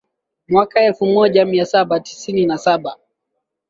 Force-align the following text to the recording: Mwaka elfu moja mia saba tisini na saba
Mwaka 0.47 0.81
elfu 0.81 1.05
moja 1.05 1.45
mia 1.45 1.65
saba 1.65 1.99
tisini 1.99 2.45
na 2.45 2.57
saba 2.57 2.97